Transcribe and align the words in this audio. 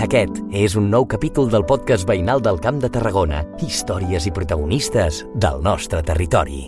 Aquest 0.00 0.38
és 0.56 0.72
un 0.80 0.86
nou 0.88 1.04
capítol 1.04 1.50
del 1.52 1.66
podcast 1.68 2.06
veïnal 2.08 2.40
del 2.40 2.56
Camp 2.64 2.78
de 2.80 2.88
Tarragona. 2.88 3.42
Històries 3.60 4.24
i 4.24 4.30
protagonistes 4.32 5.18
del 5.36 5.60
nostre 5.60 6.00
territori. 6.00 6.62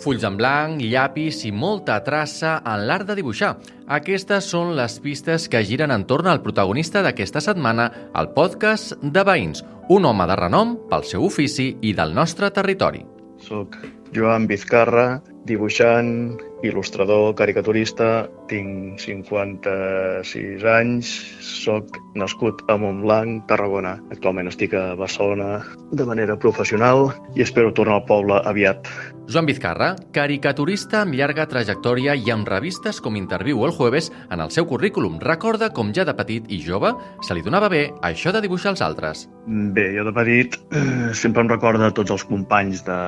Fulls 0.00 0.24
en 0.24 0.40
blanc, 0.40 0.80
llapis 0.80 1.42
i 1.44 1.52
molta 1.52 1.98
traça 2.00 2.54
en 2.64 2.86
l'art 2.88 3.10
de 3.10 3.18
dibuixar. 3.20 3.58
Aquestes 3.92 4.48
són 4.54 4.72
les 4.78 4.96
pistes 5.04 5.50
que 5.52 5.60
giren 5.68 5.92
entorn 5.92 6.32
al 6.32 6.40
protagonista 6.40 7.04
d'aquesta 7.04 7.44
setmana 7.44 7.90
al 8.16 8.32
podcast 8.32 8.96
de 9.04 9.26
Veïns, 9.28 9.60
un 9.92 10.08
home 10.08 10.32
de 10.32 10.40
renom 10.40 10.78
pel 10.88 11.04
seu 11.04 11.28
ofici 11.28 11.74
i 11.84 11.92
del 11.92 12.16
nostre 12.16 12.48
territori. 12.48 13.04
Soc 13.36 13.76
Joan 14.16 14.48
Vizcarra, 14.48 15.20
dibuixant, 15.44 16.40
il·lustrador, 16.66 17.34
caricaturista, 17.38 18.28
tinc 18.50 19.00
56 19.00 20.66
anys, 20.68 21.12
sóc 21.40 21.96
nascut 22.18 22.64
a 22.68 22.76
Montblanc, 22.80 23.46
Tarragona. 23.50 23.96
Actualment 24.12 24.50
estic 24.50 24.74
a 24.76 24.94
Barcelona 24.98 25.60
de 25.92 26.06
manera 26.08 26.36
professional 26.40 27.10
i 27.36 27.44
espero 27.46 27.72
tornar 27.76 28.00
al 28.00 28.06
poble 28.08 28.40
aviat. 28.44 28.88
Joan 29.30 29.46
Vizcarra, 29.46 29.92
caricaturista 30.10 31.04
amb 31.04 31.14
llarga 31.14 31.46
trajectòria 31.46 32.16
i 32.18 32.32
amb 32.34 32.48
revistes 32.50 32.98
com 33.00 33.18
Interviu 33.18 33.62
el 33.64 33.74
Jueves, 33.76 34.10
en 34.28 34.42
el 34.42 34.50
seu 34.50 34.66
currículum 34.66 35.20
recorda 35.22 35.70
com 35.70 35.92
ja 35.94 36.04
de 36.04 36.16
petit 36.18 36.48
i 36.50 36.58
jove 36.64 36.90
se 37.22 37.36
li 37.36 37.44
donava 37.46 37.70
bé 37.70 37.84
això 38.02 38.34
de 38.34 38.42
dibuixar 38.42 38.74
els 38.74 38.82
altres. 38.82 39.28
Bé, 39.46 39.92
jo 39.94 40.06
de 40.08 40.14
petit 40.16 40.58
eh, 40.74 41.12
sempre 41.14 41.46
em 41.46 41.52
recorda 41.52 41.92
tots 41.94 42.10
els 42.16 42.26
companys 42.26 42.82
de, 42.86 42.98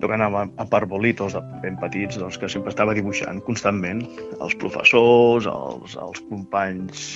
jo 0.00 0.08
que 0.08 0.16
anava 0.16 0.46
a 0.56 0.66
parbolitos 0.70 1.36
ben 1.62 1.78
petits, 1.80 2.18
doncs 2.20 2.38
que 2.40 2.50
sempre 2.52 2.72
estava 2.74 2.94
dibuixant 2.96 3.42
constantment. 3.46 4.04
Els 4.40 4.56
professors, 4.62 5.48
els, 5.50 5.96
els 5.96 6.22
companys 6.30 7.06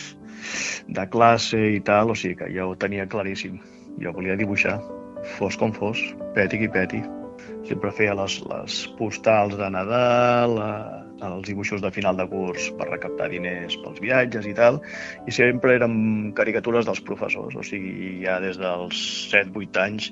de 0.89 1.07
classe 1.11 1.61
i 1.77 1.81
tal, 1.85 2.13
o 2.13 2.19
sigui 2.19 2.39
que 2.43 2.51
jo 2.55 2.71
ho 2.71 2.77
tenia 2.81 3.09
claríssim. 3.11 3.61
Jo 4.03 4.13
volia 4.15 4.37
dibuixar, 4.37 4.79
fos 5.39 5.57
com 5.61 5.73
fos, 5.73 6.01
peti 6.35 6.61
qui 6.61 6.71
peti. 6.71 7.03
Sempre 7.65 7.93
feia 7.97 8.15
les, 8.17 8.39
les 8.51 8.81
postals 8.99 9.57
de 9.57 9.71
Nadal, 9.73 10.59
els 11.25 11.47
dibuixos 11.49 11.81
de 11.81 11.91
final 11.95 12.19
de 12.19 12.27
curs 12.29 12.69
per 12.79 12.89
recaptar 12.91 13.31
diners 13.33 13.77
pels 13.81 14.01
viatges 14.03 14.49
i 14.51 14.55
tal, 14.57 14.81
i 15.29 15.35
sempre 15.35 15.77
eren 15.79 16.33
caricatures 16.37 16.89
dels 16.89 17.01
professors, 17.07 17.57
o 17.57 17.65
sigui, 17.65 18.21
ja 18.25 18.39
des 18.43 18.59
dels 18.61 19.01
7-8 19.33 19.81
anys 19.85 20.11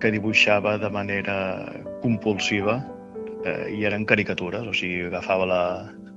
que 0.00 0.12
dibuixava 0.14 0.76
de 0.78 0.90
manera 0.90 1.38
compulsiva 2.02 2.78
eh, 3.44 3.74
i 3.74 3.84
eren 3.88 4.06
caricatures, 4.06 4.66
o 4.66 4.74
sigui, 4.74 5.06
agafava 5.08 5.46
la, 5.48 5.62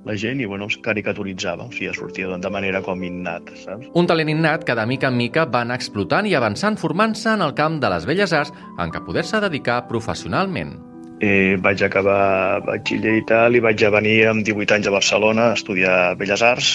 la 0.04 0.16
gent 0.18 0.40
i 0.42 0.46
bueno, 0.46 0.66
els 0.70 0.78
caricaturitzava, 0.82 1.66
o 1.68 1.74
sigui, 1.74 1.92
sortia 1.96 2.38
de 2.38 2.52
manera 2.52 2.82
com 2.82 3.02
innat, 3.06 3.50
saps? 3.64 3.90
Un 3.98 4.08
talent 4.10 4.30
innat 4.32 4.66
que 4.68 4.76
de 4.78 4.86
mica 4.86 5.10
en 5.12 5.18
mica 5.18 5.46
va 5.46 5.64
anar 5.66 5.78
explotant 5.80 6.28
i 6.28 6.34
avançant 6.38 6.78
formant-se 6.78 7.34
en 7.34 7.44
el 7.44 7.54
camp 7.58 7.80
de 7.82 7.90
les 7.92 8.06
belles 8.08 8.32
arts 8.32 8.54
en 8.78 8.94
què 8.94 9.02
poder-se 9.06 9.42
dedicar 9.42 9.82
professionalment. 9.90 10.78
Eh, 11.22 11.54
vaig 11.62 11.84
acabar 11.86 12.62
batxiller 12.66 13.14
i 13.20 13.22
tal 13.28 13.54
i 13.54 13.60
vaig 13.62 13.84
venir 13.94 14.16
amb 14.26 14.42
18 14.42 14.74
anys 14.74 14.88
a 14.90 14.94
Barcelona 14.96 15.50
a 15.50 15.58
estudiar 15.58 16.16
Belles 16.18 16.42
Arts, 16.42 16.72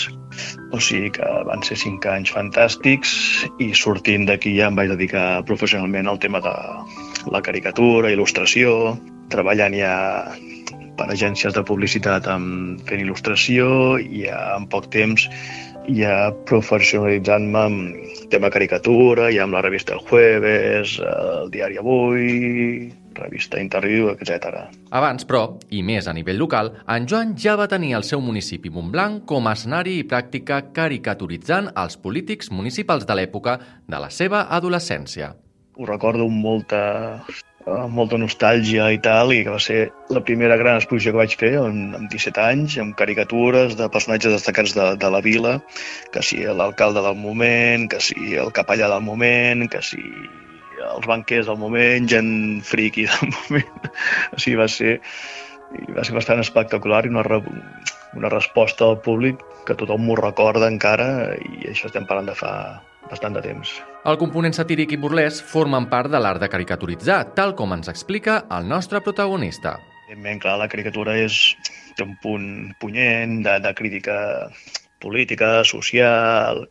o 0.72 0.80
sigui 0.84 1.12
que 1.18 1.28
van 1.48 1.64
ser 1.66 1.78
5 1.80 2.12
anys 2.14 2.34
fantàstics 2.36 3.14
i 3.64 3.72
sortint 3.78 4.28
d'aquí 4.30 4.56
ja 4.58 4.72
em 4.72 4.80
vaig 4.80 4.92
dedicar 4.94 5.44
professionalment 5.50 6.08
al 6.08 6.20
tema 6.20 6.42
de 6.44 6.56
la 7.32 7.42
caricatura, 7.44 8.12
il·lustració, 8.14 8.98
treballant 9.34 9.76
ja 9.76 9.94
per 10.98 11.08
agències 11.14 11.54
de 11.54 11.64
publicitat 11.64 12.28
amb, 12.32 12.82
fent 12.90 13.04
il·lustració 13.04 13.98
i 14.02 14.26
ja 14.26 14.42
en 14.58 14.68
poc 14.72 14.90
temps 14.94 15.28
ja 15.88 16.32
professionalitzant-me 16.50 17.60
amb 17.60 18.30
tema 18.32 18.50
caricatura, 18.52 19.30
ja 19.32 19.46
amb 19.46 19.56
la 19.56 19.64
revista 19.64 19.96
El 19.96 20.04
Jueves, 20.10 20.98
el 21.00 21.52
diari 21.54 21.80
Avui, 21.80 22.90
revista 23.20 23.60
Interviu, 23.62 24.12
etc. 24.14 24.68
Abans, 24.96 25.26
però, 25.28 25.58
i 25.74 25.82
més 25.86 26.08
a 26.08 26.14
nivell 26.16 26.40
local, 26.42 26.72
en 26.94 27.08
Joan 27.10 27.34
ja 27.40 27.58
va 27.60 27.70
tenir 27.72 27.96
el 27.98 28.06
seu 28.08 28.22
municipi 28.24 28.72
Montblanc 28.74 29.26
com 29.30 29.48
a 29.48 29.56
escenari 29.58 29.98
i 30.00 30.08
pràctica 30.08 30.62
caricaturitzant 30.76 31.72
els 31.76 32.00
polítics 32.02 32.52
municipals 32.54 33.08
de 33.10 33.18
l'època 33.20 33.58
de 33.88 34.00
la 34.00 34.10
seva 34.14 34.48
adolescència. 34.58 35.34
Ho 35.78 35.86
recordo 35.86 36.26
amb 36.26 36.42
molta, 36.42 36.82
amb 37.68 37.94
molta 37.94 38.18
nostàlgia 38.18 38.88
i 38.96 39.00
tal, 39.04 39.34
i 39.36 39.44
que 39.46 39.54
va 39.54 39.62
ser 39.62 39.80
la 40.14 40.24
primera 40.26 40.58
gran 40.60 40.80
exposició 40.80 41.14
que 41.14 41.22
vaig 41.22 41.36
fer 41.40 41.54
amb, 41.60 41.96
amb 42.00 42.10
17 42.14 42.44
anys, 42.44 42.80
amb 42.82 42.96
caricatures 43.00 43.76
de 43.80 43.90
personatges 43.94 44.34
destacats 44.38 44.74
de, 44.78 44.90
de 45.02 45.12
la 45.14 45.22
vila, 45.26 45.58
que 46.14 46.24
si 46.26 46.42
l'alcalde 46.48 47.04
del 47.06 47.20
moment, 47.20 47.88
que 47.92 48.02
si 48.04 48.36
el 48.40 48.54
capellà 48.56 48.90
del 48.94 49.06
moment, 49.06 49.68
que 49.70 49.84
si 49.86 50.02
els 50.96 51.08
banquers 51.10 51.50
del 51.50 51.60
moment, 51.62 52.08
gent 52.10 52.32
friqui 52.68 53.08
del 53.10 53.32
moment. 53.36 53.92
o 54.34 54.40
sigui, 54.40 54.58
va 54.60 54.68
ser, 54.72 54.98
va 55.96 56.06
ser 56.08 56.16
bastant 56.18 56.44
espectacular 56.44 57.06
i 57.06 57.14
una, 57.14 57.26
re, 57.28 57.42
una 58.18 58.32
resposta 58.34 58.88
al 58.88 59.02
públic 59.06 59.42
que 59.68 59.76
tothom 59.76 60.06
m'ho 60.08 60.18
recorda 60.20 60.70
encara 60.72 61.36
i 61.36 61.72
això 61.72 61.92
estem 61.92 62.08
parlant 62.08 62.32
de 62.32 62.38
fa 62.38 62.54
bastant 63.08 63.36
de 63.38 63.44
temps. 63.44 63.72
El 64.08 64.20
component 64.20 64.56
satíric 64.56 64.94
i 64.96 65.00
burlesc 65.00 65.46
formen 65.48 65.88
part 65.92 66.12
de 66.12 66.20
l'art 66.20 66.42
de 66.44 66.50
caricaturitzar, 66.52 67.22
tal 67.38 67.56
com 67.60 67.76
ens 67.76 67.92
explica 67.92 68.42
el 68.58 68.68
nostre 68.68 69.02
protagonista. 69.04 69.78
Evidentment, 70.08 70.42
clar, 70.44 70.56
la 70.62 70.70
caricatura 70.72 71.18
és, 71.20 71.38
té 71.98 72.06
un 72.06 72.16
punt 72.24 72.48
punyent 72.80 73.42
de, 73.44 73.58
de 73.64 73.74
crítica 73.76 74.18
política, 75.04 75.64
social, 75.68 76.64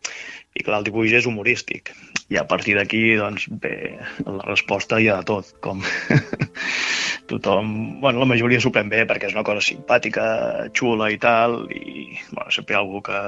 i 0.56 0.64
clar, 0.64 0.80
el 0.80 0.88
dibuix 0.88 1.12
és 1.16 1.28
humorístic. 1.28 1.92
I 2.28 2.40
a 2.40 2.46
partir 2.50 2.74
d'aquí, 2.74 3.14
doncs, 3.14 3.46
bé, 3.62 3.98
la 4.26 4.42
resposta 4.48 4.98
hi 4.98 5.06
ha 5.06 5.20
de 5.20 5.26
tot, 5.28 5.52
com 5.62 5.82
tothom, 7.30 8.00
bueno, 8.00 8.18
la 8.22 8.26
majoria 8.26 8.58
s'ho 8.62 8.72
pren 8.74 8.90
bé 8.90 9.04
perquè 9.06 9.28
és 9.30 9.36
una 9.36 9.44
cosa 9.46 9.62
simpàtica, 9.62 10.24
xula 10.74 11.12
i 11.14 11.20
tal, 11.22 11.64
i 11.70 12.16
bueno, 12.32 12.50
sempre 12.54 12.74
hi 12.74 12.78
ha 12.78 12.82
algú 12.82 13.02
que 13.06 13.20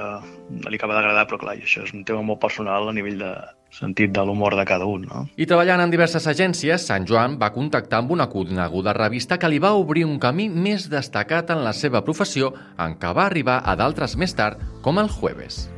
no 0.58 0.72
li 0.72 0.80
acaba 0.80 0.98
d'agradar, 0.98 1.28
però 1.30 1.38
clar, 1.44 1.54
això 1.62 1.86
és 1.86 1.94
un 1.94 2.02
tema 2.08 2.24
molt 2.26 2.42
personal 2.42 2.90
a 2.90 2.96
nivell 2.96 3.22
de 3.22 3.32
sentit 3.70 4.10
de 4.10 4.24
l'humor 4.24 4.56
de 4.56 4.64
cada 4.66 4.86
un. 4.88 5.06
No? 5.06 5.24
I 5.36 5.46
treballant 5.46 5.84
en 5.84 5.94
diverses 5.94 6.26
agències, 6.30 6.86
Sant 6.88 7.06
Joan 7.06 7.36
va 7.38 7.52
contactar 7.54 8.02
amb 8.02 8.14
una 8.16 8.28
coneguda 8.32 8.96
revista 8.96 9.38
que 9.38 9.50
li 9.50 9.60
va 9.62 9.74
obrir 9.78 10.06
un 10.08 10.18
camí 10.18 10.48
més 10.48 10.88
destacat 10.90 11.52
en 11.54 11.62
la 11.66 11.74
seva 11.76 12.02
professió 12.02 12.54
en 12.78 12.98
què 12.98 13.14
va 13.14 13.28
arribar 13.28 13.60
a 13.62 13.76
d'altres 13.78 14.16
més 14.16 14.34
tard, 14.34 14.62
com 14.82 14.98
el 14.98 15.12
Jueves. 15.12 15.68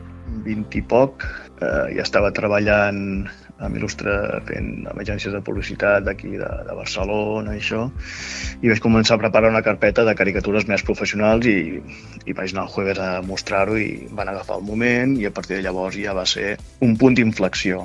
20 0.47 0.79
i 0.79 0.83
poc, 0.87 1.27
eh, 1.61 1.87
ja 1.97 2.05
estava 2.05 2.33
treballant 2.35 3.29
amb 3.61 3.77
Il·lustre 3.77 4.13
fent 4.49 4.87
amb 4.89 5.01
agències 5.03 5.35
de 5.35 5.43
publicitat 5.45 6.05
d'aquí 6.07 6.33
de, 6.33 6.51
de 6.67 6.77
Barcelona 6.77 7.55
i 7.55 7.61
això, 7.61 7.87
i 8.65 8.73
vaig 8.73 8.81
començar 8.83 9.19
a 9.19 9.23
preparar 9.23 9.53
una 9.53 9.65
carpeta 9.65 10.05
de 10.09 10.17
caricatures 10.17 10.67
més 10.71 10.85
professionals 10.87 11.49
i, 11.51 11.81
i 12.25 12.37
vaig 12.37 12.55
anar 12.55 12.67
el 12.67 12.75
jueves 12.75 13.01
a 13.05 13.11
mostrar-ho 13.27 13.77
i 13.77 13.91
van 14.17 14.33
agafar 14.33 14.61
el 14.61 14.69
moment 14.69 15.19
i 15.21 15.29
a 15.29 15.35
partir 15.37 15.59
de 15.59 15.67
llavors 15.67 15.99
ja 16.01 16.17
va 16.17 16.25
ser 16.29 16.55
un 16.81 16.97
punt 16.97 17.19
d'inflexió. 17.19 17.85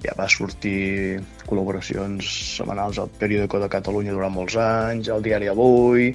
Ja 0.00 0.14
va 0.16 0.28
sortir 0.30 1.18
col·laboracions 1.48 2.28
setmanals 2.54 3.00
al 3.02 3.10
Periódico 3.20 3.58
de 3.58 3.68
Catalunya 3.72 4.14
durant 4.14 4.32
molts 4.32 4.54
anys, 4.62 5.10
al 5.10 5.24
Diari 5.24 5.50
Avui, 5.50 6.12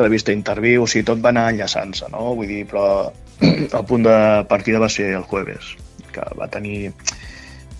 revista 0.00 0.32
Interviu, 0.32 0.86
o 0.86 0.88
sigui, 0.88 1.04
tot 1.12 1.20
va 1.20 1.28
anar 1.34 1.50
enllaçant-se, 1.52 2.08
no? 2.14 2.32
Vull 2.40 2.48
dir, 2.48 2.64
però 2.72 3.12
el 3.44 3.86
punt 3.92 4.08
de 4.08 4.16
partida 4.48 4.80
va 4.80 4.88
ser 4.88 5.12
el 5.20 5.28
jueves, 5.28 5.74
que 6.14 6.24
va 6.38 6.50
tenir 6.52 6.92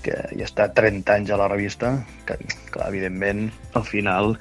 que 0.05 0.17
ja 0.33 0.47
està 0.47 0.71
30 0.73 1.17
anys 1.19 1.31
a 1.31 1.39
la 1.41 1.49
revista, 1.51 1.93
que, 2.29 2.39
clar, 2.73 2.89
evidentment, 2.89 3.51
al 3.77 3.85
final 3.85 4.33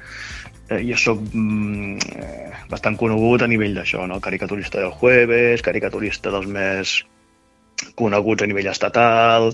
eh, 0.69 0.79
jo 0.87 0.97
sóc 0.97 1.21
mm, 1.33 2.15
eh, 2.15 2.51
bastant 2.71 2.97
conegut 2.99 3.43
a 3.43 3.49
nivell 3.51 3.75
d'això, 3.75 4.05
no? 4.07 4.21
caricaturista 4.23 4.79
del 4.79 4.95
Jueves, 4.95 5.63
caricaturista 5.65 6.31
dels 6.33 6.47
més 6.47 6.99
coneguts 7.99 8.43
a 8.43 8.49
nivell 8.49 8.69
estatal, 8.71 9.51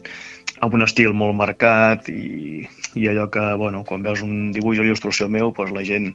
amb 0.66 0.76
un 0.78 0.86
estil 0.86 1.14
molt 1.18 1.36
marcat 1.38 2.10
i, 2.10 2.66
i 2.96 3.08
allò 3.12 3.28
que, 3.34 3.46
bueno, 3.60 3.84
quan 3.88 4.06
veus 4.06 4.24
un 4.26 4.52
dibuix 4.56 4.82
o 4.82 4.86
il·lustració 4.86 5.30
meu, 5.32 5.54
doncs 5.56 5.74
la 5.76 5.86
gent 5.86 6.12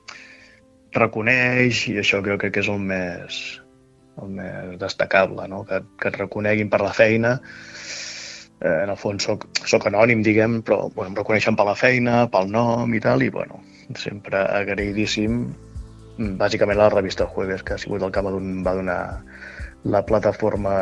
reconeix 0.96 1.86
i 1.90 1.98
això 2.02 2.22
crec 2.24 2.48
que 2.50 2.62
és 2.62 2.70
el 2.70 2.80
més, 2.82 3.40
el 4.22 4.32
més 4.38 4.78
destacable, 4.80 5.46
no? 5.50 5.64
que, 5.68 5.82
que 6.00 6.10
et 6.10 6.18
reconeguin 6.18 6.70
per 6.72 6.82
la 6.82 6.94
feina. 6.96 7.36
Eh, 8.60 8.82
en 8.84 8.92
el 8.92 8.98
fons 9.00 9.24
soc, 9.24 9.46
soc 9.64 9.86
anònim, 9.88 10.22
diguem, 10.26 10.60
però 10.66 10.90
bueno, 10.92 11.10
em 11.12 11.18
reconeixen 11.22 11.56
per 11.56 11.64
la 11.68 11.76
feina, 11.78 12.26
pel 12.32 12.50
nom 12.52 12.92
i 12.94 13.00
tal, 13.00 13.24
i 13.24 13.30
bueno, 13.32 13.62
sempre 13.96 14.44
agraïdíssim, 14.60 15.42
bàsicament 16.40 16.76
a 16.76 16.84
la 16.84 16.92
revista 16.92 17.26
Jueves, 17.26 17.62
que 17.64 17.74
ha 17.74 17.80
sigut 17.80 18.02
el 18.04 18.12
que 18.12 18.22
va 18.22 18.74
donar 18.76 19.00
la 19.84 20.02
plataforma 20.04 20.74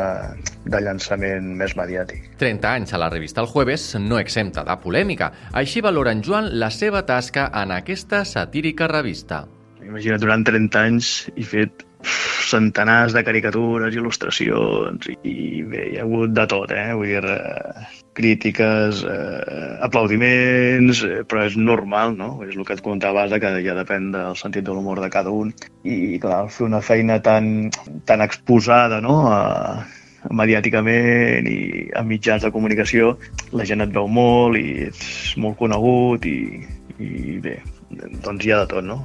de 0.67 0.81
llançament 0.83 1.53
més 1.55 1.75
mediàtic. 1.79 2.25
30 2.41 2.67
anys 2.67 2.93
a 2.93 2.99
la 2.99 3.07
revista 3.09 3.39
El 3.41 3.47
Jueves 3.47 3.93
no 4.03 4.19
exempta 4.19 4.65
de 4.67 4.75
polèmica. 4.83 5.31
Així 5.55 5.79
valora 5.81 6.11
en 6.11 6.23
Joan 6.25 6.51
la 6.59 6.69
seva 6.69 7.05
tasca 7.07 7.47
en 7.55 7.71
aquesta 7.71 8.25
satírica 8.27 8.89
revista. 8.91 9.45
Imagina't, 9.79 10.19
durant 10.19 10.43
30 10.43 10.83
anys 10.83 11.13
he 11.37 11.47
fet 11.47 11.85
centenars 12.49 13.13
de 13.13 13.23
caricatures, 13.27 13.95
il·lustracions, 13.95 15.09
i, 15.23 15.63
bé, 15.67 15.85
hi 15.91 15.99
ha 15.99 16.05
hagut 16.05 16.33
de 16.35 16.45
tot, 16.49 16.71
eh? 16.71 16.93
Vull 16.95 17.11
dir, 17.11 17.21
eh, 17.33 17.85
crítiques, 18.17 19.03
eh, 19.03 19.75
aplaudiments, 19.85 21.03
eh, 21.03 21.21
però 21.27 21.45
és 21.45 21.57
normal, 21.57 22.15
no? 22.17 22.31
És 22.47 22.55
el 22.55 22.65
que 22.65 22.77
et 22.77 22.83
comentava 22.85 23.25
abans, 23.25 23.39
que 23.41 23.53
ja 23.65 23.77
depèn 23.77 24.11
del 24.15 24.35
sentit 24.39 24.65
de 24.65 24.73
l'humor 24.73 25.01
de 25.03 25.11
cada 25.13 25.31
un. 25.31 25.53
I, 25.83 26.17
clar, 26.23 26.47
fer 26.49 26.65
una 26.67 26.81
feina 26.81 27.21
tan, 27.21 27.69
tan 28.05 28.25
exposada, 28.25 29.01
no?, 29.01 29.21
a, 29.29 29.85
mediàticament 30.35 31.47
i 31.47 31.59
a 31.95 32.03
mitjans 32.03 32.43
de 32.43 32.51
comunicació, 32.51 33.13
la 33.55 33.63
gent 33.63 33.85
et 33.85 33.93
veu 33.95 34.09
molt 34.11 34.59
i 34.59 34.89
ets 34.89 35.37
molt 35.39 35.55
conegut 35.61 36.25
i, 36.27 36.39
i 36.99 37.37
bé, 37.39 37.55
doncs 38.23 38.43
hi 38.43 38.51
ha 38.51 38.59
de 38.63 38.67
tot, 38.73 38.83
no? 38.83 38.99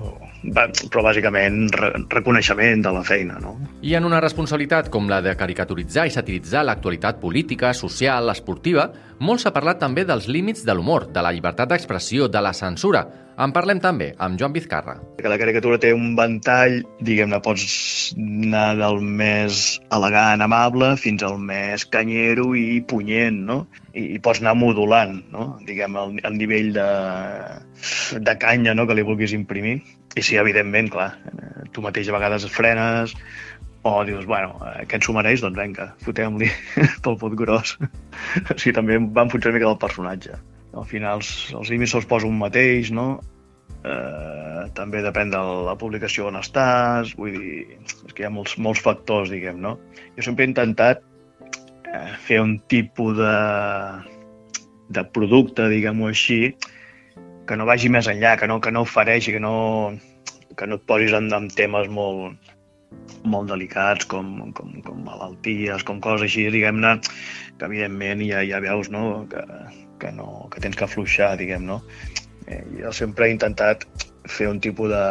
però 0.44 1.04
bàsicament 1.06 1.68
re 1.72 1.90
reconeixement 2.10 2.82
de 2.84 2.92
la 2.92 3.04
feina. 3.06 3.38
No? 3.40 3.54
I 3.86 3.94
en 3.96 4.04
una 4.08 4.20
responsabilitat 4.20 4.90
com 4.92 5.06
la 5.08 5.20
de 5.24 5.34
caricaturitzar 5.38 6.08
i 6.08 6.14
satiritzar 6.14 6.64
l'actualitat 6.66 7.20
política, 7.22 7.72
social, 7.72 8.28
esportiva, 8.34 8.88
molt 9.24 9.44
s'ha 9.44 9.54
parlat 9.54 9.78
també 9.80 10.04
dels 10.04 10.26
límits 10.28 10.66
de 10.66 10.74
l'humor, 10.74 11.08
de 11.14 11.22
la 11.22 11.32
llibertat 11.32 11.70
d'expressió, 11.70 12.28
de 12.28 12.42
la 12.42 12.52
censura. 12.52 13.06
En 13.34 13.50
parlem 13.54 13.80
també 13.82 14.12
amb 14.22 14.38
Joan 14.38 14.52
Vizcarra. 14.54 14.94
Que 15.18 15.30
la 15.30 15.38
caricatura 15.40 15.78
té 15.82 15.90
un 15.94 16.12
ventall, 16.18 16.76
diguem-ne, 17.02 17.40
pots 17.42 17.64
anar 18.14 18.76
del 18.78 19.00
més 19.02 19.62
elegant, 19.96 20.44
amable, 20.44 20.92
fins 21.02 21.24
al 21.26 21.40
més 21.42 21.86
canyero 21.96 22.52
i 22.58 22.78
punyent, 22.92 23.40
no? 23.48 23.58
I, 23.90 24.14
i 24.14 24.20
pots 24.22 24.42
anar 24.42 24.54
modulant, 24.60 25.18
no? 25.34 25.48
Diguem, 25.66 25.98
el, 25.98 26.14
el 26.30 26.38
nivell 26.38 26.70
de, 26.78 26.88
de 28.30 28.36
canya 28.38 28.76
no? 28.78 28.86
que 28.86 28.98
li 28.98 29.06
vulguis 29.06 29.34
imprimir. 29.34 29.80
I 30.14 30.22
sí, 30.22 30.38
evidentment, 30.38 30.92
clar, 30.94 31.10
eh, 31.34 31.66
tu 31.74 31.82
mateix 31.82 32.08
a 32.08 32.14
vegades 32.14 32.46
frenes 32.54 33.16
o 33.84 33.98
dius, 34.06 34.24
bueno, 34.24 34.54
aquest 34.80 35.04
s'ho 35.04 35.12
mereix, 35.12 35.42
doncs 35.44 35.58
vinga, 35.58 35.90
fotem-li 36.06 36.48
pel 37.04 37.18
pot 37.20 37.34
gros. 37.36 37.74
o 38.54 38.56
sigui, 38.56 38.72
també 38.78 38.96
van 38.96 39.28
funcionar 39.32 39.52
una 39.52 39.58
mica 39.58 39.72
del 39.72 39.82
personatge. 39.82 40.38
Al 40.74 40.86
final 40.90 41.22
els, 41.22 41.70
límits 41.70 41.94
se'ls 41.94 42.08
posa 42.10 42.28
un 42.28 42.38
mateix, 42.40 42.90
no? 42.94 43.20
Eh, 43.84 44.64
també 44.76 45.02
depèn 45.04 45.30
de 45.32 45.40
la 45.68 45.74
publicació 45.80 46.28
on 46.30 46.38
estàs, 46.40 47.14
vull 47.18 47.36
dir, 47.36 47.78
és 47.84 48.12
que 48.12 48.24
hi 48.24 48.28
ha 48.28 48.32
molts, 48.32 48.56
molts 48.58 48.82
factors, 48.84 49.32
diguem, 49.32 49.60
no? 49.62 49.76
Jo 50.16 50.26
sempre 50.26 50.46
he 50.46 50.50
intentat 50.50 51.04
eh, 51.92 52.14
fer 52.26 52.40
un 52.42 52.56
tipus 52.72 53.16
de, 53.18 53.34
de 54.98 55.04
producte, 55.16 55.68
diguem-ho 55.72 56.10
així, 56.10 56.40
que 57.44 57.58
no 57.60 57.68
vagi 57.68 57.92
més 57.92 58.08
enllà, 58.08 58.34
que 58.40 58.48
no, 58.50 58.58
que 58.64 58.72
no 58.72 58.84
ofereixi, 58.88 59.34
que 59.36 59.42
no, 59.42 59.54
que 60.56 60.68
no 60.68 60.80
et 60.80 60.86
posis 60.88 61.14
en, 61.16 61.30
en 61.36 61.50
temes 61.52 61.90
molt, 61.92 62.43
molt 63.24 63.48
delicats 63.50 64.06
com, 64.10 64.52
com, 64.56 64.74
com 64.84 65.04
malalties, 65.06 65.84
com 65.86 66.00
coses 66.04 66.28
així, 66.28 66.46
diguem-ne, 66.52 66.96
que 67.58 67.68
evidentment 67.68 68.24
ja, 68.26 68.42
ja 68.44 68.60
veus 68.64 68.90
no? 68.92 69.24
Que, 69.30 69.44
que, 70.02 70.12
no, 70.12 70.46
que 70.52 70.60
tens 70.64 70.76
que 70.76 70.86
afluixar, 70.86 71.34
diguem, 71.40 71.64
no? 71.68 71.80
Eh, 72.46 72.62
jo 72.82 72.92
sempre 72.92 73.28
he 73.28 73.34
intentat 73.34 73.86
fer 74.28 74.48
un 74.50 74.60
tipus 74.60 74.90
de, 74.92 75.04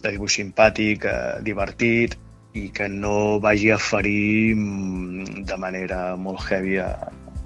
de 0.00 0.14
dibuix 0.14 0.38
simpàtic, 0.40 1.04
eh, 1.08 1.40
divertit, 1.44 2.16
i 2.52 2.68
que 2.68 2.88
no 2.88 3.40
vagi 3.40 3.70
a 3.72 3.78
ferir 3.80 4.54
mm, 4.56 5.44
de 5.48 5.56
manera 5.60 6.16
molt 6.20 6.40
heavy 6.48 6.78
a, 6.84 6.90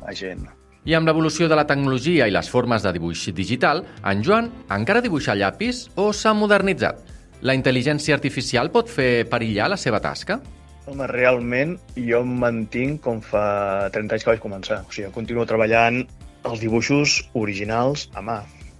a 0.06 0.14
gent. 0.14 0.46
I 0.86 0.94
amb 0.94 1.08
l'evolució 1.08 1.48
de 1.50 1.58
la 1.58 1.66
tecnologia 1.66 2.28
i 2.30 2.34
les 2.34 2.48
formes 2.50 2.82
de 2.82 2.92
dibuix 2.94 3.24
digital, 3.34 3.82
en 4.06 4.22
Joan 4.22 4.52
encara 4.70 5.02
dibuixa 5.02 5.34
llapis 5.34 5.88
o 5.98 6.12
s'ha 6.14 6.34
modernitzat? 6.34 7.15
La 7.44 7.54
intel·ligència 7.56 8.16
artificial 8.16 8.70
pot 8.72 8.88
fer 8.88 9.26
perillar 9.28 9.68
la 9.68 9.76
seva 9.80 10.00
tasca? 10.00 10.38
Home, 10.86 11.08
realment 11.10 11.74
jo 11.98 12.22
em 12.22 12.36
mantinc 12.40 13.02
com 13.04 13.18
fa 13.20 13.88
30 13.92 14.16
anys 14.16 14.24
que 14.24 14.32
vaig 14.32 14.42
començar. 14.42 14.84
O 14.86 14.94
sigui, 14.94 15.10
continuo 15.12 15.44
treballant 15.48 16.04
els 16.46 16.62
dibuixos 16.62 17.18
originals 17.34 18.06
a 18.14 18.22
mà, 18.24 18.38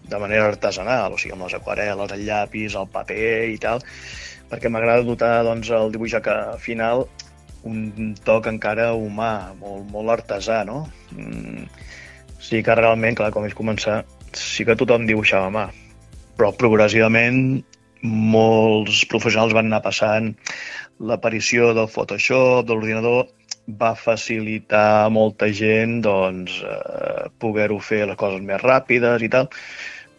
de 0.08 0.20
manera 0.22 0.46
artesanal, 0.52 1.12
o 1.12 1.20
sigui, 1.20 1.34
amb 1.34 1.44
les 1.48 1.56
aquarel·les, 1.58 2.14
el 2.14 2.24
llapis, 2.24 2.78
el 2.78 2.88
paper 2.94 3.30
i 3.50 3.58
tal, 3.60 3.82
perquè 4.50 4.70
m'agrada 4.70 5.04
dotar 5.04 5.34
doncs, 5.44 5.70
el 5.74 5.92
dibuix 5.92 6.14
final 6.62 7.08
un 7.66 8.14
toc 8.24 8.46
encara 8.46 8.92
humà, 8.94 9.52
molt, 9.58 9.88
molt 9.90 10.12
artesà, 10.14 10.62
no? 10.64 10.84
Mm, 11.10 11.66
sí 12.38 12.62
que 12.62 12.76
realment, 12.78 13.16
clar, 13.18 13.32
com 13.34 13.46
és 13.48 13.56
començar, 13.58 14.04
sí 14.32 14.64
que 14.64 14.76
tothom 14.78 15.06
dibuixava 15.08 15.50
a 15.50 15.54
mà, 15.54 15.64
però 16.38 16.52
progressivament 16.54 17.64
molts 18.06 19.04
professionals 19.10 19.54
van 19.56 19.70
anar 19.70 19.82
passant 19.84 20.32
l'aparició 21.00 21.72
del 21.76 21.90
Photoshop, 21.92 22.64
de 22.66 22.74
l'ordinador, 22.74 23.26
va 23.66 23.94
facilitar 23.98 25.04
a 25.04 25.08
molta 25.10 25.50
gent 25.50 26.00
doncs, 26.04 26.60
eh, 26.62 27.28
poder-ho 27.38 27.78
fer 27.82 28.04
les 28.06 28.18
coses 28.18 28.42
més 28.42 28.62
ràpides 28.62 29.22
i 29.26 29.30
tal, 29.32 29.50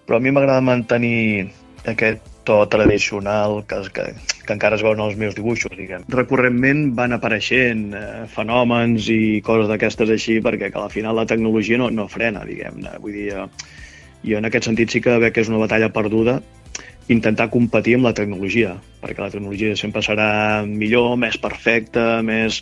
però 0.05 0.19
a 0.19 0.23
mi 0.23 0.31
m'agrada 0.31 0.61
mantenir 0.61 1.47
aquest 1.87 2.21
to 2.47 2.65
tradicional 2.71 3.63
que, 3.67 3.79
que, 3.91 4.03
que 4.45 4.53
encara 4.55 4.77
es 4.77 4.83
veuen 4.83 5.01
els 5.03 5.17
meus 5.19 5.35
dibuixos, 5.35 5.73
diguem. 5.75 6.05
Recurrentment 6.11 6.93
van 6.95 7.15
apareixent 7.15 7.89
eh, 7.95 8.03
fenòmens 8.31 9.09
i 9.11 9.41
coses 9.43 9.67
d'aquestes 9.71 10.11
així 10.15 10.39
perquè 10.43 10.71
que 10.71 10.79
al 10.79 10.93
final 10.93 11.19
la 11.19 11.27
tecnologia 11.27 11.79
no, 11.79 11.89
no 11.91 12.07
frena, 12.11 12.45
diguem-ne. 12.47 12.95
Vull 13.03 13.17
dir, 13.19 13.27
eh, 13.35 13.73
jo 14.27 14.39
en 14.39 14.47
aquest 14.47 14.69
sentit 14.69 14.95
sí 14.95 15.03
que 15.03 15.17
veig 15.23 15.35
que 15.35 15.43
és 15.43 15.51
una 15.51 15.59
batalla 15.63 15.91
perduda 15.93 16.39
intentar 17.13 17.49
competir 17.49 17.95
amb 17.97 18.09
la 18.09 18.13
tecnologia, 18.13 18.75
perquè 19.01 19.23
la 19.23 19.31
tecnologia 19.33 19.75
sempre 19.79 20.03
serà 20.03 20.29
millor, 20.67 21.15
més 21.17 21.37
perfecta, 21.39 22.21
més, 22.21 22.61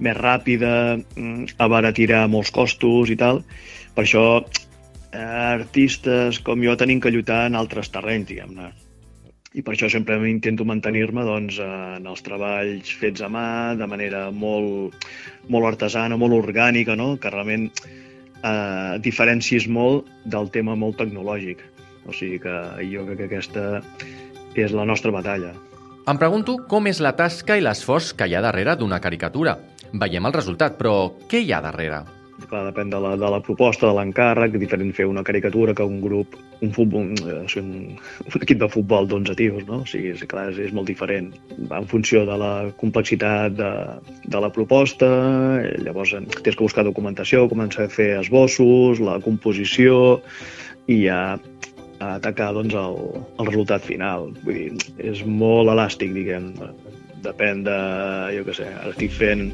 més 0.00 0.16
ràpida, 0.16 0.96
mm, 0.96 1.56
abaratirà 1.58 2.24
molts 2.28 2.50
costos 2.54 3.12
i 3.12 3.18
tal. 3.20 3.44
Per 3.94 4.06
això 4.06 4.24
artistes 5.14 6.40
com 6.42 6.62
jo 6.64 6.74
tenim 6.76 6.98
que 7.00 7.12
lluitar 7.14 7.44
en 7.46 7.54
altres 7.54 7.92
terrenys, 7.94 8.26
diguem-ne 8.32 8.72
i 9.54 9.62
per 9.62 9.76
això 9.76 9.86
sempre 9.90 10.16
intento 10.26 10.64
mantenir-me 10.66 11.22
doncs, 11.26 11.60
en 11.62 12.08
els 12.10 12.24
treballs 12.26 12.90
fets 12.98 13.22
a 13.22 13.28
mà, 13.30 13.46
de 13.78 13.86
manera 13.86 14.24
molt, 14.34 15.06
molt 15.46 15.68
artesana, 15.68 16.18
molt 16.18 16.34
orgànica, 16.34 16.96
no? 16.98 17.12
que 17.22 17.30
realment 17.30 17.68
eh, 17.78 18.98
diferencis 19.04 19.68
molt 19.70 20.10
del 20.26 20.50
tema 20.50 20.74
molt 20.74 20.98
tecnològic. 20.98 21.62
O 22.06 22.12
sigui 22.12 22.40
que 22.42 22.56
jo 22.90 23.06
crec 23.08 23.22
que 23.22 23.30
aquesta 23.30 23.68
és 24.54 24.74
la 24.74 24.86
nostra 24.88 25.12
batalla. 25.14 25.54
Em 26.04 26.18
pregunto 26.20 26.58
com 26.68 26.84
és 26.90 27.00
la 27.00 27.14
tasca 27.16 27.56
i 27.56 27.62
l'esforç 27.64 28.12
que 28.18 28.28
hi 28.28 28.34
ha 28.36 28.42
darrere 28.44 28.74
d'una 28.76 29.00
caricatura. 29.00 29.56
Veiem 29.94 30.26
el 30.28 30.34
resultat, 30.36 30.76
però 30.76 31.14
què 31.30 31.40
hi 31.40 31.54
ha 31.54 31.62
darrere? 31.64 32.02
Clar, 32.44 32.64
depèn 32.66 32.90
de 32.90 32.98
la, 33.00 33.12
de 33.16 33.28
la 33.30 33.38
proposta, 33.40 33.86
de 33.86 33.94
l'encàrrec, 33.96 34.56
diferent 34.60 34.90
fer 34.92 35.06
una 35.08 35.22
caricatura 35.24 35.72
que 35.72 35.86
un 35.86 36.00
grup, 36.02 36.34
un, 36.60 36.72
futbol, 36.74 37.12
eh, 37.24 37.60
un, 37.60 37.70
un 38.26 38.42
equip 38.42 38.58
de 38.60 38.68
futbol 38.68 39.08
d'11 39.08 39.36
tios, 39.38 39.62
no? 39.68 39.78
O 39.84 39.88
sigui, 39.88 40.10
és, 40.12 40.24
clar, 40.28 40.48
és, 40.50 40.58
és 40.66 40.74
molt 40.76 40.90
diferent. 40.90 41.30
Va 41.70 41.78
en 41.80 41.88
funció 41.88 42.24
de 42.28 42.36
la 42.42 42.50
complexitat 42.80 43.54
de, 43.56 43.70
de 44.26 44.42
la 44.44 44.50
proposta, 44.52 45.08
eh, 45.62 45.72
llavors 45.86 46.16
tens 46.18 46.50
que 46.50 46.66
buscar 46.66 46.84
documentació, 46.84 47.46
començar 47.48 47.86
a 47.86 47.94
fer 47.94 48.10
esbossos, 48.18 49.00
la 49.00 49.20
composició, 49.24 50.20
i 50.90 51.04
ja 51.06 51.38
a 52.00 52.14
atacar 52.16 52.52
doncs, 52.56 52.74
el, 52.74 52.98
el 53.38 53.50
resultat 53.50 53.84
final. 53.86 54.32
Vull 54.44 54.58
dir, 54.58 54.96
és 55.12 55.22
molt 55.26 55.70
elàstic, 55.72 56.14
diguem. 56.16 56.52
Depèn 57.24 57.62
de, 57.64 57.78
jo 58.36 58.42
què 58.48 58.58
sé, 58.58 58.66
ara 58.68 58.92
estic 58.92 59.14
fent 59.16 59.48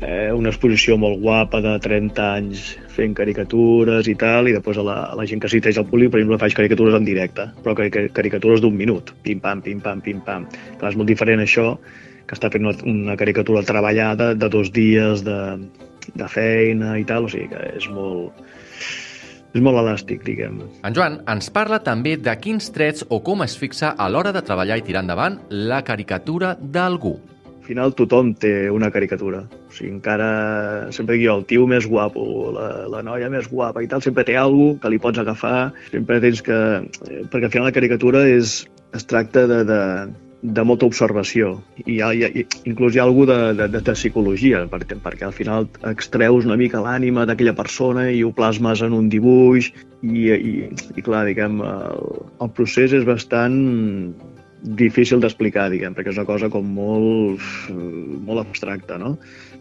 eh, 0.00 0.32
una 0.32 0.50
exposició 0.52 0.96
molt 1.00 1.20
guapa 1.22 1.60
de 1.64 1.76
30 1.82 2.26
anys 2.26 2.66
fent 2.96 3.14
caricatures 3.16 4.08
i 4.08 4.14
tal, 4.18 4.48
i 4.48 4.54
després 4.56 4.80
a 4.80 4.84
la, 4.86 4.96
a 5.10 5.16
la 5.18 5.26
gent 5.28 5.42
que 5.42 5.48
assisteix 5.50 5.78
al 5.80 5.88
públic, 5.88 6.12
per 6.12 6.20
exemple, 6.20 6.40
faig 6.42 6.56
caricatures 6.56 6.96
en 6.98 7.06
directe, 7.08 7.48
però 7.64 7.76
caricatures 7.76 8.62
d'un 8.64 8.76
minut, 8.76 9.12
pim-pam, 9.24 9.62
pim-pam, 9.64 10.02
pim-pam. 10.04 10.46
Clar, 10.80 10.92
és 10.92 10.98
molt 10.98 11.10
diferent 11.12 11.42
això 11.44 11.72
que 12.26 12.34
està 12.34 12.50
fent 12.52 12.66
una, 12.66 12.74
una 12.90 13.16
caricatura 13.18 13.64
treballada 13.66 14.32
de 14.34 14.48
dos 14.52 14.72
dies 14.74 15.22
de, 15.26 15.40
de 16.14 16.28
feina 16.30 16.96
i 16.98 17.06
tal, 17.08 17.28
o 17.28 17.32
sigui 17.32 17.50
que 17.52 17.62
és 17.76 17.88
molt, 17.92 18.34
és 19.56 19.62
molt 19.64 19.80
elàstic, 19.80 20.24
diguem. 20.26 20.60
En 20.84 20.96
Joan 20.96 21.20
ens 21.32 21.48
parla 21.52 21.80
també 21.84 22.16
de 22.20 22.34
quins 22.40 22.68
trets 22.74 23.06
o 23.08 23.22
com 23.24 23.44
es 23.46 23.56
fixa 23.58 23.94
a 23.96 24.10
l'hora 24.12 24.34
de 24.36 24.44
treballar 24.44 24.78
i 24.80 24.84
tirar 24.86 25.04
endavant 25.06 25.40
la 25.50 25.82
caricatura 25.86 26.54
d'algú 26.60 27.16
final 27.66 27.92
tothom 27.98 28.32
té 28.38 28.68
una 28.70 28.92
caricatura. 28.94 29.42
O 29.66 29.74
sigui, 29.74 29.90
encara, 29.96 30.28
sempre 30.94 31.16
dic 31.16 31.26
jo, 31.26 31.36
el 31.40 31.46
tio 31.50 31.66
més 31.66 31.88
guapo, 31.90 32.22
la, 32.54 32.68
la 32.92 33.02
noia 33.06 33.30
més 33.32 33.48
guapa 33.50 33.82
i 33.82 33.90
tal, 33.90 34.04
sempre 34.04 34.24
té 34.28 34.36
alguna 34.38 34.78
que 34.82 34.92
li 34.92 35.00
pots 35.02 35.18
agafar, 35.22 35.72
sempre 35.90 36.20
tens 36.22 36.44
que... 36.46 36.60
Perquè 37.32 37.48
al 37.48 37.52
final 37.52 37.68
la 37.68 37.74
caricatura 37.74 38.22
és, 38.30 38.60
es 38.96 39.08
tracta 39.10 39.46
de, 39.50 39.62
de, 39.68 39.80
de 40.46 40.62
molta 40.62 40.86
observació. 40.86 41.56
I 41.82 41.96
hi 41.96 41.98
ha, 42.04 42.12
hi 42.14 42.22
ha, 42.26 42.30
inclús 42.70 42.94
hi 42.94 43.00
ha 43.00 43.06
alguna 43.06 43.36
de, 43.58 43.66
de, 43.72 43.80
de 43.82 43.94
psicologia, 43.96 44.62
perquè, 44.70 44.98
perquè 45.02 45.26
al 45.26 45.34
final 45.34 45.66
extreus 45.90 46.46
una 46.46 46.58
mica 46.60 46.82
l'ànima 46.84 47.26
d'aquella 47.26 47.56
persona 47.58 48.06
i 48.12 48.22
ho 48.22 48.30
plasmes 48.36 48.84
en 48.86 48.94
un 48.94 49.10
dibuix 49.12 49.72
i, 50.06 50.28
i, 50.30 50.54
i 50.70 51.04
clar, 51.06 51.24
diguem, 51.26 51.58
el, 51.66 52.22
el 52.46 52.52
procés 52.54 52.94
és 52.94 53.06
bastant 53.08 53.58
difícil 54.78 55.20
d'explicar, 55.22 55.68
diguem, 55.70 55.94
perquè 55.96 56.14
és 56.14 56.20
una 56.20 56.28
cosa 56.28 56.50
com 56.52 56.68
molt, 56.78 57.42
molt 58.26 58.42
abstracta, 58.42 58.98
no? 59.02 59.16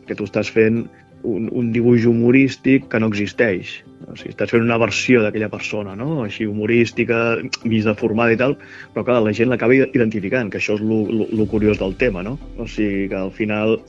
Que 0.06 0.18
tu 0.18 0.30
estàs 0.30 0.52
fent 0.54 0.84
un, 1.24 1.50
un 1.52 1.72
dibuix 1.74 2.06
humorístic 2.06 2.90
que 2.92 3.00
no 3.00 3.10
existeix. 3.12 3.80
O 4.06 4.16
sigui, 4.18 4.34
estàs 4.36 4.52
fent 4.54 4.66
una 4.66 4.78
versió 4.82 5.24
d'aquella 5.24 5.50
persona, 5.50 5.96
no? 5.98 6.24
Així 6.26 6.46
humorística, 6.46 7.38
vist 7.64 7.90
deformada 7.90 8.36
i 8.36 8.40
tal, 8.40 8.58
però 8.94 9.06
clar, 9.08 9.22
la 9.26 9.34
gent 9.34 9.50
l'acaba 9.50 9.78
identificant, 9.78 10.52
que 10.54 10.62
això 10.62 10.78
és 10.78 10.84
el 10.86 11.46
curiós 11.52 11.82
del 11.82 11.96
tema, 11.98 12.24
no? 12.26 12.38
O 12.58 12.68
sigui, 12.70 13.08
que 13.10 13.18
al 13.20 13.34
final 13.34 13.80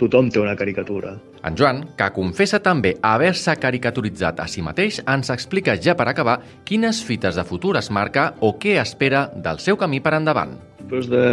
tothom 0.00 0.30
té 0.32 0.40
una 0.42 0.56
caricatura. 0.58 1.14
En 1.46 1.56
Joan, 1.58 1.82
que 1.98 2.08
confessa 2.14 2.60
també 2.62 2.94
haver-se 3.02 3.54
caricaturitzat 3.60 4.42
a 4.42 4.48
si 4.50 4.62
mateix, 4.62 5.00
ens 5.10 5.30
explica 5.34 5.76
ja 5.78 5.96
per 5.98 6.08
acabar 6.10 6.38
quines 6.68 7.02
fites 7.06 7.38
de 7.38 7.44
futur 7.46 7.76
es 7.80 7.90
marca 7.90 8.32
o 8.40 8.54
què 8.62 8.76
espera 8.82 9.28
del 9.34 9.58
seu 9.62 9.78
camí 9.78 10.02
per 10.02 10.14
endavant. 10.18 10.54
Després 10.82 11.08
de 11.10 11.24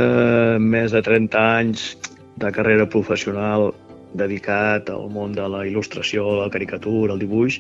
més 0.62 0.96
de 0.96 1.04
30 1.06 1.46
anys 1.60 1.92
de 2.40 2.52
carrera 2.56 2.88
professional 2.90 3.72
dedicat 4.18 4.90
al 4.90 5.10
món 5.14 5.36
de 5.38 5.46
la 5.52 5.66
il·lustració, 5.68 6.26
la 6.40 6.50
caricatura, 6.54 7.14
el 7.14 7.22
dibuix, 7.22 7.60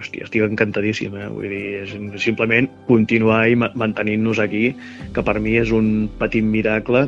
hòstia, 0.00 0.26
estic 0.26 0.44
encantadíssim, 0.46 1.14
eh? 1.18 1.28
Vull 1.32 1.52
dir, 1.52 1.64
és 1.84 2.22
simplement 2.24 2.68
continuar 2.88 3.44
i 3.50 3.58
mantenint-nos 3.58 4.40
aquí, 4.42 4.72
que 5.14 5.24
per 5.26 5.38
mi 5.40 5.58
és 5.60 5.72
un 5.74 6.08
petit 6.20 6.44
miracle 6.44 7.06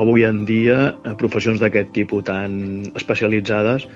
avui 0.00 0.24
en 0.26 0.42
dia, 0.48 0.94
a 1.06 1.14
professions 1.18 1.60
d'aquest 1.62 1.92
tipus 1.94 2.24
tan 2.26 2.56
especialitzades, 2.98 3.86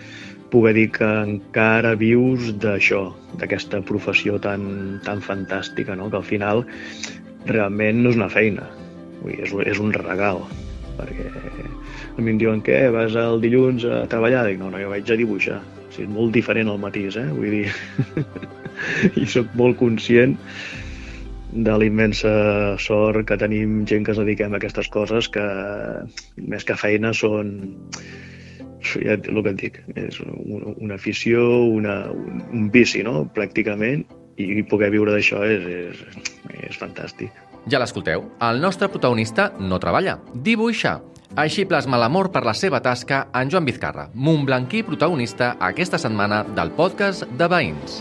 poder 0.52 0.74
dir 0.76 0.86
que 0.94 1.08
encara 1.24 1.96
vius 1.98 2.52
d'això, 2.62 3.08
d'aquesta 3.40 3.82
professió 3.84 4.38
tan, 4.40 5.00
tan 5.04 5.20
fantàstica, 5.24 5.96
no? 5.98 6.08
que 6.08 6.20
al 6.20 6.28
final 6.28 6.64
realment 7.50 8.04
no 8.04 8.14
és 8.14 8.20
una 8.20 8.30
feina, 8.32 8.68
Vull 9.18 9.34
dir, 9.34 9.42
és, 9.48 9.54
és 9.74 9.82
un 9.82 9.90
regal, 9.96 10.44
perquè 10.98 11.28
a 11.30 12.20
mi 12.20 12.34
em 12.34 12.40
diuen 12.40 12.62
què, 12.66 12.80
vas 12.94 13.16
el 13.18 13.40
dilluns 13.44 13.86
a 13.86 14.02
treballar? 14.10 14.44
Dic, 14.48 14.58
no, 14.60 14.72
no, 14.72 14.80
jo 14.82 14.90
vaig 14.92 15.10
a 15.10 15.18
dibuixar. 15.20 15.60
O 15.62 15.92
sigui, 15.94 16.08
és 16.08 16.12
molt 16.14 16.34
diferent 16.34 16.70
el 16.72 16.82
matís, 16.82 17.16
eh? 17.20 17.28
Vull 17.32 17.54
dir, 17.54 17.66
i 19.22 19.26
sóc 19.30 19.54
molt 19.58 19.78
conscient 19.80 20.36
de 21.48 21.74
la 21.80 21.86
immensa 21.86 22.30
sort 22.82 23.24
que 23.28 23.38
tenim 23.40 23.84
gent 23.88 24.04
que 24.04 24.12
es 24.12 24.20
dediquem 24.20 24.52
a 24.52 24.58
aquestes 24.60 24.90
coses 24.92 25.30
que 25.32 25.44
més 26.36 26.66
que 26.68 26.76
feina 26.76 27.14
són 27.16 27.54
ja 28.88 29.16
el 29.16 29.42
que 29.42 29.52
et 29.54 29.60
dic, 29.60 29.80
és 29.98 30.20
una, 30.22 30.74
una 30.76 30.96
afició, 31.00 31.44
una, 31.80 32.00
un, 32.12 32.42
un 32.52 32.70
vici, 32.74 33.02
no?, 33.06 33.24
pràcticament, 33.34 34.04
i 34.38 34.62
poder 34.70 34.92
viure 34.94 35.14
d'això 35.14 35.42
és, 35.48 35.66
és, 35.66 36.02
és 36.70 36.78
fantàstic. 36.78 37.47
Ja 37.68 37.78
l'escolteu, 37.82 38.22
el 38.40 38.60
nostre 38.64 38.88
protagonista 38.88 39.50
no 39.60 39.76
treballa, 39.82 40.16
dibuixa. 40.32 40.94
Així 41.36 41.66
plasma 41.68 41.98
l'amor 42.00 42.30
per 42.32 42.40
la 42.48 42.54
seva 42.56 42.80
tasca 42.80 43.26
en 43.36 43.52
Joan 43.52 43.68
Vizcarra, 43.68 44.06
Montblanquí 44.14 44.80
protagonista 44.86 45.50
aquesta 45.60 46.00
setmana 46.00 46.40
del 46.56 46.72
podcast 46.78 47.28
de 47.28 47.50
Veïns. 47.52 48.00